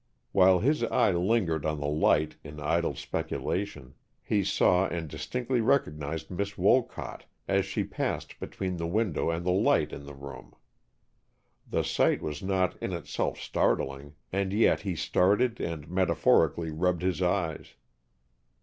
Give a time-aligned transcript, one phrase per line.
[0.31, 3.93] While his eye lingered on the light in idle speculation,
[4.23, 9.51] he saw and distinctly recognized Miss Wolcott as she passed between the window and the
[9.51, 10.55] light in the room.
[11.69, 17.21] The sight was not in itself startling and yet he started and metaphorically rubbed his
[17.21, 17.75] eyes.